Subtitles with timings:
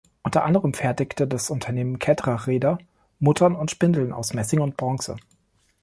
[0.23, 2.79] Unter anderem fertigte das Unternehmen Ketterer Räder,
[3.19, 5.15] Muttern und Spindeln aus Messing und Bronze.